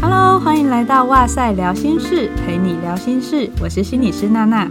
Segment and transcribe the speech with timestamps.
[0.00, 4.68] Hello，欢迎来到哇塞聊心事，陪你聊心事，我是心理师娜娜。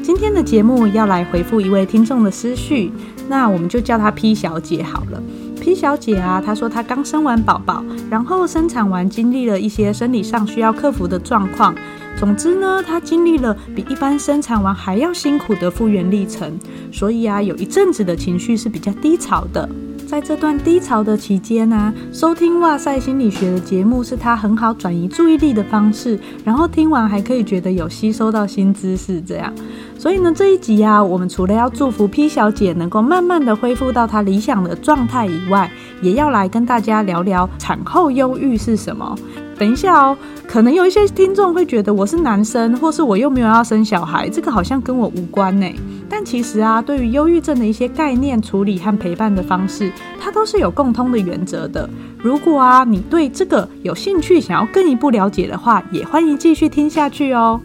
[0.00, 2.92] 今天的节目要来回复一位听众的思绪，
[3.28, 5.20] 那我们就叫她 P 小姐好了。
[5.60, 11.74] P 小姐啊，她说她刚生完宝宝，然后生产完经历了一些生理上需要克服的状况。
[12.16, 16.56] 总之呢，她经历了比一般生产完还要辛苦的复原历程，
[16.92, 19.68] 所以啊，有一阵子的情绪是比较低潮的。
[20.08, 29.52] 在这段低潮的期间呢、啊，收听哇塞心理学的节目是她很好转移注意力的方式，然后听完还可以觉得有吸收到新知识，这样。
[29.98, 39.14] 所以呢，这一集啊，我们除了要祝福 P 小姐能够慢慢的恢复到她理想的状态以外，也要来跟大家聊聊产后忧郁是什么。
[39.58, 45.66] 等一下哦，可能有一些听众会觉得我是男生，或是我又没有要生小孩，这个好像跟我无关呢。
[46.08, 51.90] 但其实啊，对于忧郁症的一些概念、处理和陪伴的方式，它都是有共通的原则的。
[52.18, 57.60] 如果啊，你对这个有兴趣，想要更一步了解的话，也欢迎继续听下去哦。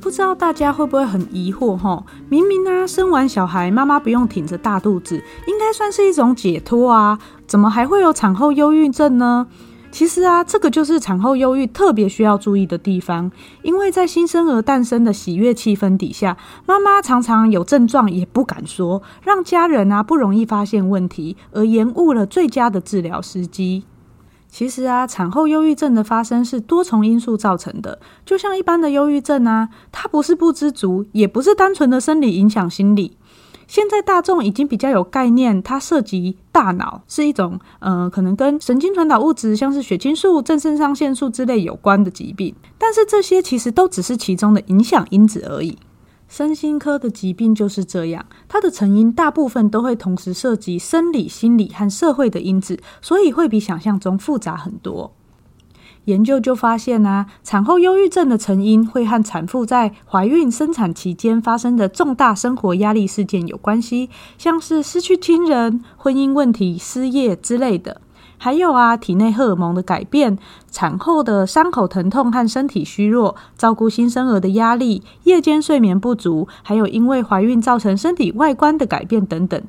[0.00, 2.02] 不知道大家会不会很疑惑齁？
[2.30, 9.46] 明明啊，生完小孩，妈妈不用挺着大肚子，应该算是一种解脱啊，怎么还会有产后忧郁症呢？
[9.92, 13.30] 其实啊，这个就是产后忧郁特别需要注意的地方，
[13.62, 23.84] 因为在新生儿诞生的喜悦气氛底下，妈妈常常有症状也不敢说，让家人啊不容易发现问题，而延误了最佳的治疗时机。
[24.48, 33.16] 其实啊，产后忧郁症的发生是多重因素造成的，就像一般的忧郁症啊，它不是不知足，也不是单纯的生理影响心理。
[33.70, 42.52] 现在大众已经比较有概念，它涉及大脑，是一种呃，可能跟神经传导物质，像是血清素、正肾上腺素之类有关的疾病。
[42.76, 45.78] 但是这些其实都只是其中的影响因子而已。
[46.26, 55.12] 身心科的疾病就是这样，它的成因大部分都会同时涉及生理、心理和社会的因子，所以会比想象中复杂很多。
[56.06, 64.08] 研究就发现啊，产后忧郁症的成因会和产妇在怀孕、生产期间发生的重大生活压力事件有关系，
[64.38, 68.00] 像是失去亲人、婚姻问题、失业之类的。
[68.42, 70.38] 还有啊，体内荷尔蒙的改变、
[70.70, 79.62] 产后的伤口疼痛和身体虚弱、照顾新生儿的压力、夜间睡眠不足，还有因为怀孕造成身体外观的改变等等。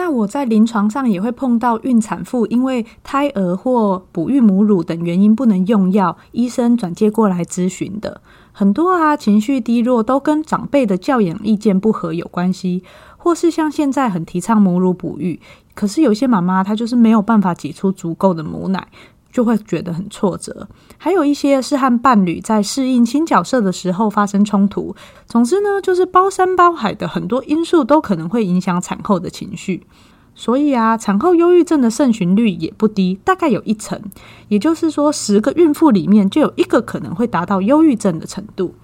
[0.00, 8.22] 那我在临床上也会碰到孕产妇因为胎儿或哺育母乳等原因不能用药，医生转介过来咨询的。
[8.50, 12.82] 很多啊，情绪低落都跟长辈的教养意见不合有关系，
[13.18, 15.38] 或是像现在很提倡母乳哺育，
[15.74, 18.88] 可是有些妈妈她就是没有办法挤出足够的母奶。
[19.32, 20.68] 就会觉得很挫折，
[20.98, 24.94] 还有一些是和伴侣在适应新角色的时候发生冲突。
[25.26, 29.86] 总之呢，就是包山包海的很多因素都可能会影响产后的情绪。
[30.34, 34.00] 所以啊，产后忧郁症的盛行率也不低，大概有一成，
[34.48, 38.74] 也就是说，十个孕妇里面就有一个可能会达到忧郁症的程度。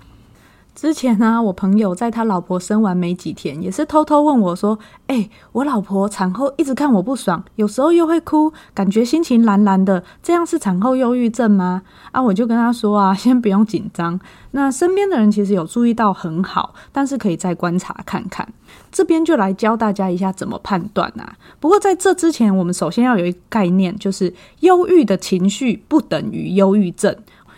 [0.77, 4.79] 之前呢、我朋友在他老婆生完没几天，也是偷偷问我说
[5.09, 11.81] ：“哎、我老婆产后一直看我不爽，有时候又会哭，感觉心情蓝蓝的，这样是产后忧郁症吗？”
[12.13, 14.21] 啊，我就跟他说啊， 先不用紧张。
[14.51, 18.47] 那身边的人其实有注意到很好，但是可以再观察看看。
[18.93, 21.37] 这边就来教大家一下怎么判断啊。
[21.59, 27.17] 不过在这之前，我们首先要有一个概念，就是忧郁的情绪不等于忧郁症。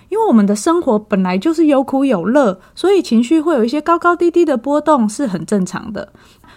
[0.08, 6.12] 因为我们的生活本来就是有苦有乐，所以情绪会有一些高高低低的波动是很正常的。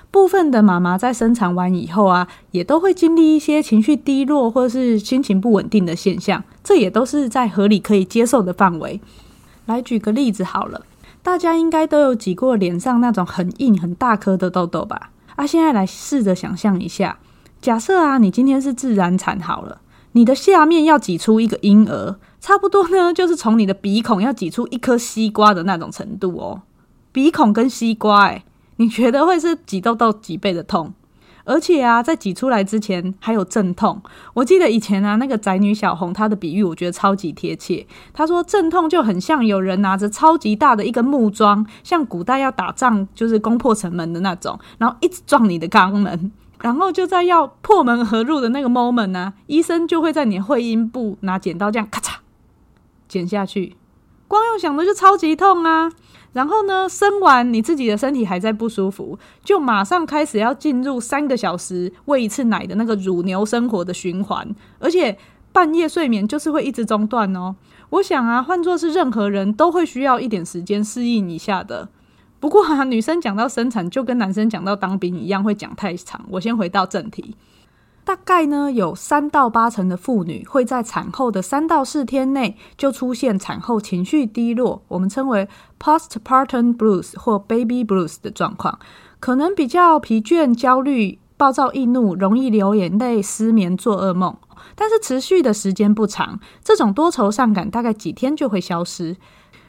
[0.09, 8.99] 部分的妈妈在生产完以后啊，也都会经历一些情绪低落或是心情不稳定的现象，这也都是在合理可以接受的范围。
[9.67, 10.81] 来举个例子好了，
[11.23, 15.11] 大家应该都有挤过脸上那种很硬很大颗的痘痘吧？
[15.37, 17.17] 啊，现在来试着想象一下，
[17.61, 19.79] 假设啊，你今天是自然产好了，
[20.11, 22.17] 你的下面要挤出一个婴儿。
[22.41, 26.63] 差不多呢， 就是从你的鼻孔要挤出一颗西瓜的那种程度哦。
[27.13, 28.43] 鼻孔跟西瓜，诶，
[28.77, 30.93] 你觉得会是挤痘痘几倍的痛？
[31.43, 34.01] 而且啊，在挤出来之前还有阵痛。
[34.35, 37.85] 我记得以前啊，那个宅女小红她的比喻，我觉得超级贴切。
[38.13, 46.31] 她说阵痛就很像有人拿着超级大的一根木桩，像古代要打仗就是攻破城门的那种，然后一直撞你的肛门。
[46.61, 52.13] 然后就在要破门而入的那个 moment 呢，啊，医生就会在你会阴部拿剪刀这样咔嚓。
[53.11, 53.75] 剪下去，
[54.29, 55.91] 光用想的就超级痛啊！
[56.31, 65.17] 然后呢，生完你自己的身体还在不舒服，就马上开始要进入三个小时喂一次奶的那个乳牛生活的循环，而且
[65.51, 67.57] 半夜睡眠就是会一直中断哦。
[67.89, 71.89] 我想啊，换作是任何人都会需要一点时间适应一下的。
[72.39, 76.25] 不过啊，女生讲到生产就跟男生讲到当兵一样，会讲太长。
[76.29, 77.35] 我先回到正题。
[78.03, 85.47] 大概呢，有三到八成的妇女会在产后的三到四天内就出现产后情绪低落，我们称为
[85.79, 88.79] postpartum blues 或 baby blues 的状况，
[89.19, 94.35] 可能比较疲倦、焦虑、暴躁易怒，容易流眼泪、失眠、做噩梦，
[94.75, 99.17] 但是持续的时间不长，这种多愁善感大概几天就会消失。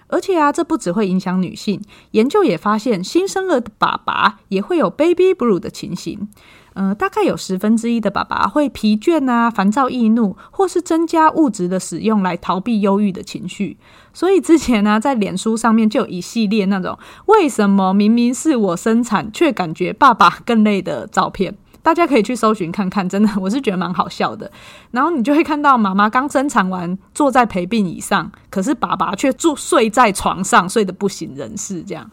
[0.08, 6.28] 而且啊，这不只会影响女性，研究也发现，新生儿的爸爸也会有 baby blue 的情形。
[6.74, 13.76] 呃，大概有十分之一的爸爸会疲倦啊、烦躁易怒，或是增加物质的使用来逃避忧郁的情绪。
[14.12, 21.56] 所以之前呢，在脸书上面就有一系列那种为什么明明是我生产，却感觉爸爸更累的照片。
[21.82, 24.48] 大家可以去搜寻看看，真的， 我是觉得蛮好笑的。
[24.92, 32.08] 然后你就会看到妈妈刚生产完，坐在陪病椅上，可是爸爸却住睡在床上，睡得不省人事，这样。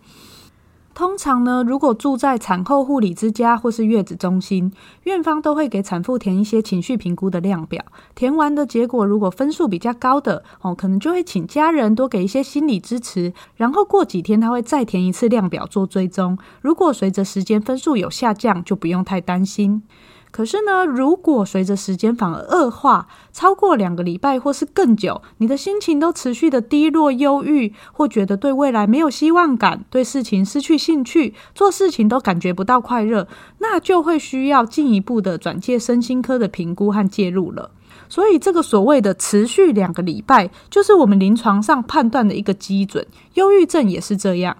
[0.99, 4.69] 通常呢，如果住在产后护理之家或是月子中心，
[5.03, 7.81] 院方都会给产妇填一些情绪评估的量表。
[8.15, 13.31] 填完的结果，如果分数比较高的哦，可能就会请家人多给一些心理支持。
[13.55, 16.37] 然后过几天，他会再填一次量表做追踪。
[16.59, 19.81] 如果随着时间分数有下降，就不用太担心。
[20.31, 33.27] 可是呢，如果随着时间反而恶化，超过两个礼拜或是更久，你的心情都持续的低落、忧郁，或觉得对未来没有希望感，对事情失去兴趣，做事情都感觉不到快乐，
[33.57, 37.71] 那就会需要进一步的转介身心科的评估和介入了。
[38.07, 43.05] 所以，这个所谓的持续两个礼拜，就是我们临床上判断的一个基准。
[43.33, 44.57] 忧郁症也是这样。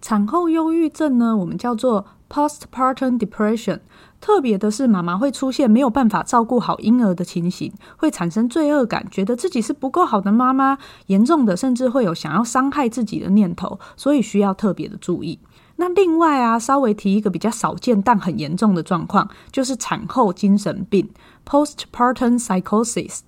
[0.00, 3.80] 产后忧郁症呢，我们叫做 postpartum depression。
[4.24, 10.78] 特别的是，妈妈会出现没有办法照顾好婴儿的情形，会产生罪恶感，觉得自己是不够好的妈妈，
[11.08, 15.38] 严重的甚至会有想要伤害自己的念头，所以需要特别的注意。
[15.76, 21.10] 那另外啊，稍微提一个比较少见但很严重的状况，就是产后精神病
[21.46, 23.18] （postpartum psychosis）。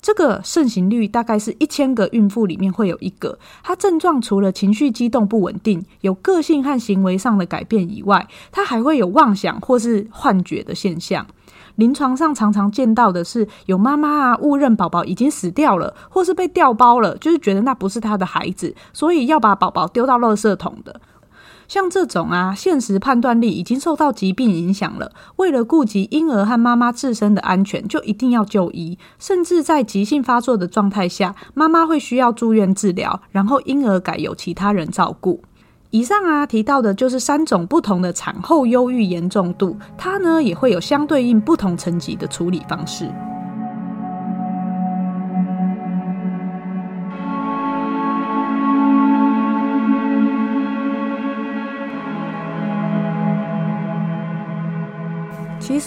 [0.00, 11.26] 这个盛行率大概是一千个孕妇里面会有一个，她症状除了情绪激动不稳定、有个性和行为上的改变以外，她还会有妄想或是幻觉的现象。
[11.74, 21.00] 临床上常常见到的是，有妈妈啊误认宝宝已经死掉了，或是被调包了，就是觉得那不是她的孩子，所以要把宝宝丢到垃圾桶的。
[21.68, 25.12] 像这种啊，现实判断力已经受到疾病影响了。
[25.36, 28.98] 为了顾及婴儿和妈妈自身的安全，就一定要就医。
[29.18, 35.42] 甚至在急性发作的状态下，妈妈会需要住院治疗，然后婴儿改由其他人照顾。
[35.90, 43.10] 以上啊提到的就是三种不同的产后忧郁严重度，它呢也会有相对应不同层级的处理方式。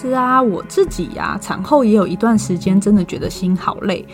[0.02, 4.08] 是啊，我自己呀、产后也有一段时间，真的觉得心好累。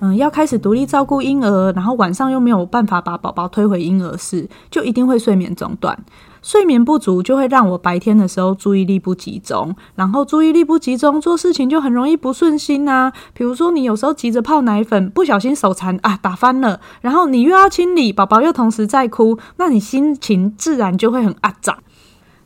[0.00, 5.98] 嗯，要开始独立照顾婴儿，然后晚上又没有办法把宝宝推回婴儿室，就一定会睡眠中断。
[6.42, 13.10] 睡眠不足就会让我白天的时候注意力不集中，然后注意力不集中，做事情就很容易不顺心啊。
[13.32, 21.78] 比如说，你有时候急着泡奶粉，不小心手残啊，打翻了，然后你又要清理，宝宝又同时在哭，那你心情自然就会很阿杂。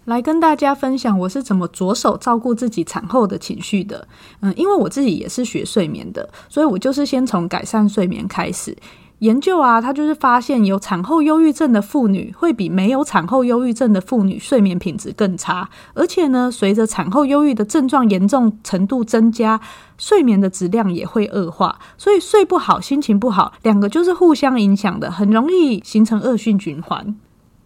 [0.05, 4.07] 来跟大家分享我是怎么着手照顾自己产后的情绪的。
[4.41, 8.77] 嗯，因为我自己也是学睡眠的，所以我就是先从改善睡眠开始。
[9.21, 19.59] 研究啊，他就是发现有产后忧郁症的妇女会比没有产后忧郁症的妇女睡眠品质更差，而且呢，随着产后忧郁的症状严重程度增加，
[19.97, 21.79] 睡眠的质量也会恶化。
[21.97, 27.15] 所以睡不好，心情不好，两个就是互相影响的，很容易形成恶性循环。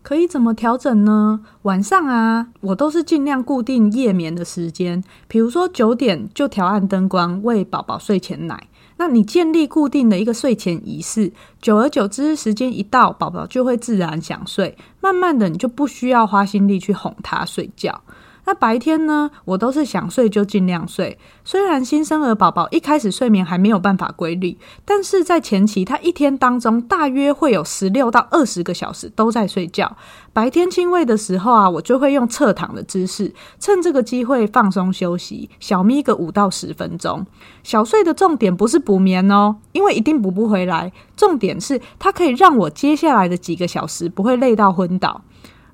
[0.09, 1.41] 可以怎么调整呢？
[1.65, 8.69] 晚上啊，我都是尽量固定夜眠的时间，比如说九点就调暗灯光，喂宝宝睡前奶。
[8.97, 18.01] 那你建立固定的一个睡前仪式，久而久之，时间一到，宝宝就会自然想睡，慢慢的你就不需要花心力去哄他睡觉。
[18.49, 21.19] 那白天呢，我都是想睡就尽量睡。
[21.45, 29.95] 虽然新生儿宝宝一开始睡眠还没有办法规律，但是在前期，他一天当中大约会有十六到二十个小时都在睡觉。
[30.33, 37.27] 白天亲喂的时候啊，我就会用侧躺的姿势，趁这个机会放松休息，小眯个五到十分钟。
[37.63, 40.91] 小睡的重点不是补眠哦，因为一定补不回来。
[41.15, 45.21] 重点是它可以让我接下来的几个小时不会累到昏倒。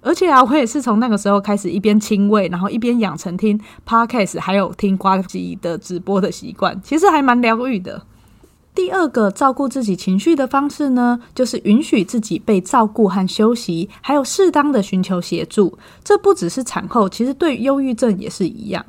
[0.04, 3.58] 而且啊，我也是从那个时候开始一边亲喂，然后一边养成听
[3.88, 8.02] podcast，还有听呱吉的直播的习惯，其实还蛮疗愈的。
[8.74, 15.78] 第二个照顾自己情绪的方式呢，就是允许自己被照顾和休息，还有适当的寻求协助。
[16.02, 18.84] 这不只是产后，其实对忧郁症也是一样。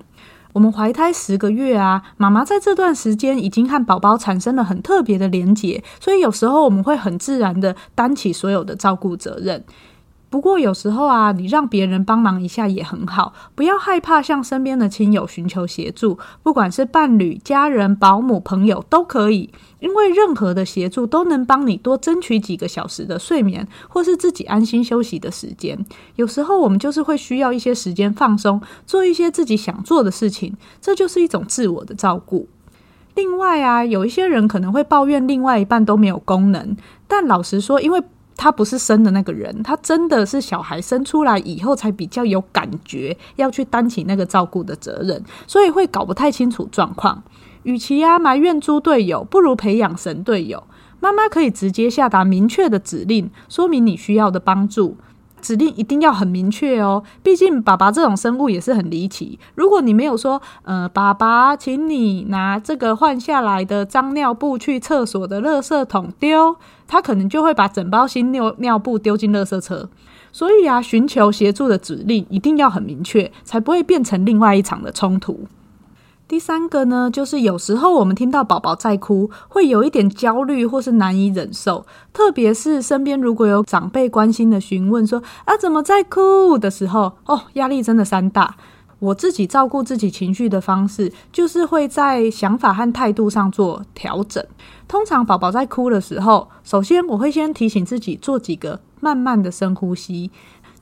[0.53, 9.63] 我们怀胎十个月啊，妈妈在这段时间已经和宝宝产生了很特别的连结，所以有时候我们会很自然的担起所有的照顾责任。
[10.29, 25.77] 不过有时候啊，你让别人帮忙一下也很好，不要害怕向身边的亲友寻求协助，不管是伴侣、家人、保姆、朋友都可以，因为任何的协助都能帮你多争取几个小时的睡眠，或是自己安心休息的时间。
[26.15, 32.50] 有时候我们就是会需要一些时间放松，做一些自己想做的事情，这就是一种自我的照顾。
[33.13, 36.75] 另外啊，有一些人可能会抱怨另外一半都没有功能，
[37.08, 38.03] 但老实说，因为
[38.37, 47.23] 他不是生的那个人，他真的是小孩生出来以后才比较有感觉，要去担起那个照顾的责任，所以会搞不太清楚状况。
[47.63, 50.63] 与其啊埋怨猪队友，不如培养神队友。
[50.99, 54.97] 妈妈可以直接下达明确的指令，说明你需要的帮助。
[55.45, 59.37] 指令一定要很明确哦，毕竟爸爸这种生物也是很离奇。
[59.53, 66.55] 如果你没有说，呃，爸爸，请你拿这个换下来的脏尿布去厕所的垃圾桶丢，
[66.87, 69.87] 他可能就会把整包新尿尿布丢进垃圾车。
[70.31, 75.41] 所以啊，寻求协助的指令一定要很明确，才不会变成另外一场的冲突。
[76.27, 88.55] 第三个呢，就是有时候我们听到宝宝在哭，会有一点焦虑或是难以忍受，特别是身边如果有长辈关心的询问说啊，怎么在哭的时候，哦，压力真的山大。
[88.98, 94.44] 我自己照顾自己情绪的方式，就是会在想法和态度上做调整。
[94.88, 100.32] 通常宝宝在哭的时候，首先我会先提醒自己做几个慢慢的深呼吸。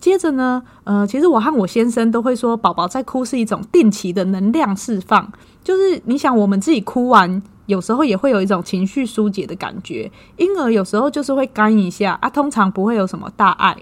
[0.04, 5.32] 接着呢，呃，其实我和我先生都会说，宝宝在哭是一种定期的能量释放。
[5.64, 13.78] 就是你想，我们自己哭完，有时候也会有一种情绪疏解的感觉，婴儿有时候就是会干一下啊，通常不会有什么大碍。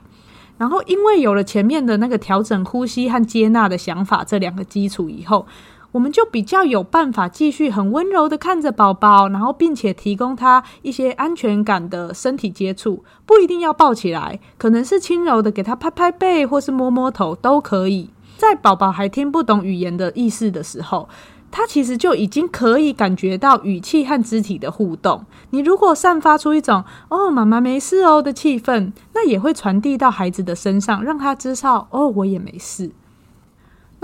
[0.59, 5.47] 然后因为有了前面的那个调整呼吸和接纳的想法这两个基础以后。
[5.91, 18.09] 我们就比较有办法继续很温柔的看着宝宝，然后并且提供他一些安全感的身体接触，不一定要抱起来，可能是轻柔的给他拍拍背或是摸摸头都可以。
[18.37, 21.09] 在宝宝还听不懂语言的意思的时候，
[21.51, 25.25] 他其实就已经可以感觉到语气和肢体的互动。
[25.49, 32.91] 你如果散发出一种“哦，妈妈没事哦”的气氛，那也会传递到孩子的身上，让他知道“哦，我也没事”。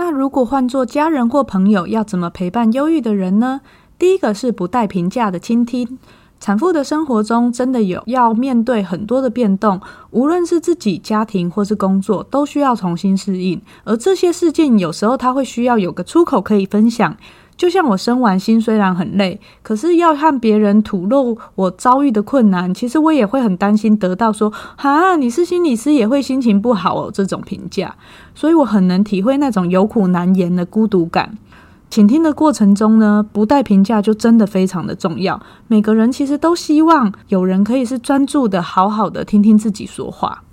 [0.00, 3.60] 那如果换做家人或朋友，要怎么陪伴忧郁的人呢？
[3.98, 5.98] 第一个是不带评价的倾听。
[6.38, 9.80] 产妇的生活中真的有要面对很多的变动，
[10.12, 13.60] 无论是自己、家庭或是工作，都需要重新适应。
[13.82, 17.16] 而这些事件有时候他会需要有个出口可以分享。
[17.58, 27.96] 就像我生完心虽然很累，可是要和别人吐露我遭遇的困难，其实我也会很担心得到说“哈，你是心理师也会心情不好哦”这种评价，
[28.32, 31.36] 所以我很能体会那种有苦难言的孤独感。
[31.90, 35.40] 倾听的过程中呢，不带评价就真的非常的重要。
[35.66, 40.44] 每个人其实都希望有人可以是专注的，好好的听听自己说话。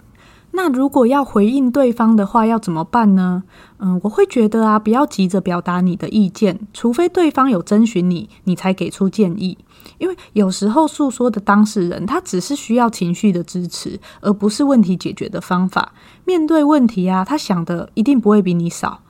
[0.55, 3.43] 那如果要回应对方的话，要怎么办呢？
[3.77, 9.57] 嗯，我会觉得啊，不要急着表达你的意见，除非对方有征询你，你才给出建议。
[9.97, 15.91] 因为有时候诉说的当事人，他只是需要情绪的支持，而不是问题解决的方法。
[16.23, 19.01] 面对问题啊，他想的一定不会比你少。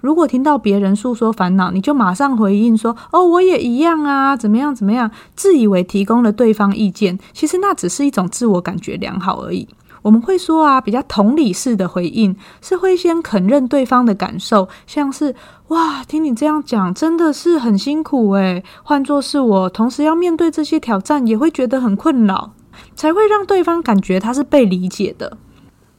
[0.00, 9.68] 如果听到别人诉说烦恼，你就马上回应说：“哦，我也一样啊，怎么样怎么样？”自以为提供了对方意见，其实那只是一种自我感觉良好而已。
[10.02, 15.34] 我们会说啊，比较同理式的回应是会先肯认对方的感受，像是
[15.68, 18.62] 哇，听你这样讲真的是很辛苦诶。
[18.82, 22.52] 换作是我，同时要面对这些挑战，也会觉得很困扰，
[22.94, 25.38] 才会让对方感觉他是被理解的。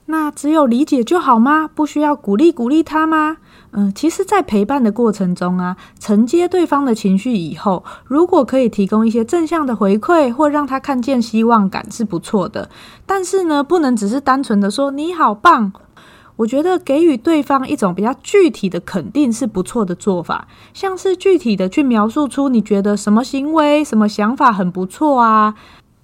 [0.05, 1.69] 那只有理解就好吗？
[1.73, 3.37] 不需要鼓励鼓励他吗？
[3.71, 12.69] 嗯，其实，在陪伴的过程中啊，承接对方的情绪以后，如果可以提供一些正向的回馈，或让他看见希望感，是不错的。
[13.05, 15.71] 但是呢，不能只是单纯的说“你好棒”。
[16.35, 25.53] 我觉得给予对方一种比较具体的肯定是不错的做法，像是具体的去描述出你觉得什么行为、什么想法很不错啊。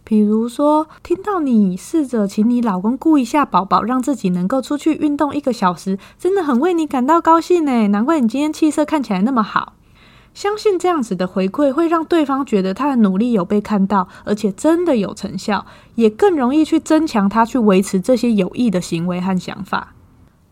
[0.09, 7.89] 比如说，听到你试着请你老公顾一下宝宝，让自己能够出去运动一个小时，真的很为你感到高兴呢。
[7.89, 9.73] 难怪你今天气色看起来那么好。
[10.33, 19.93] 相信这样子的回馈会让对方觉得他的努力有被看到，而且真的有成效，也更容易去增强他去维持这些有益的行为和想法。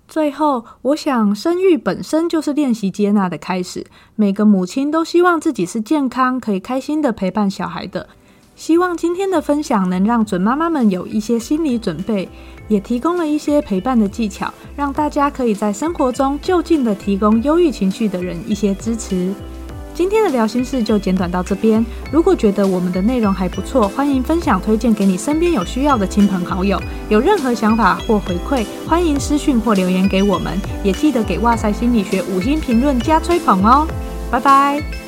[0.08, 3.88] 最后，我想生育本身就是练习接纳的开始。
[4.16, 8.08] 每个母亲都希望自己是健康、可以开心的陪伴小孩的。
[8.58, 12.28] 希望今天的分享能让准妈妈们有一些心理准备，
[12.68, 19.32] 也提供了一些陪伴的技巧，让大家可以在生活中就近的提供忧郁情绪的人一些支持。
[19.94, 21.86] 今天的聊心事就简短到这边。
[22.12, 26.82] 如果觉得我们的内容还不错，欢迎分享推荐给你身边有需要的亲朋好友。
[27.10, 30.58] 有任何想法或回馈，欢迎私讯或留言给我们。
[30.84, 33.88] 也记得给哇塞心理学五星评论加吹捧哦。
[34.32, 35.07] 拜拜。